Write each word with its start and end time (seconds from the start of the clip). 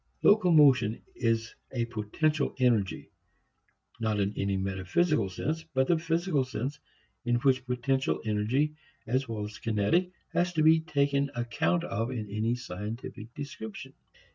Locomotion 0.23 1.03
is 1.13 1.53
a 1.71 1.85
potential 1.85 2.55
energy, 2.57 3.11
not 3.99 4.19
in 4.19 4.33
any 4.35 4.57
metaphysical 4.57 5.29
sense, 5.29 5.63
but 5.75 5.91
in 5.91 5.97
the 5.97 6.03
physical 6.03 6.43
sense 6.43 6.79
in 7.23 7.35
which 7.41 7.67
potential 7.67 8.19
energy 8.25 8.73
as 9.05 9.29
well 9.29 9.45
as 9.45 9.59
kinetic 9.59 10.11
has 10.31 10.53
to 10.53 10.63
be 10.63 10.79
taken 10.81 11.29
account 11.35 11.83
of 11.83 12.09
in 12.09 12.27
any 12.31 12.55
scientific 12.55 13.31
description. 13.35 13.93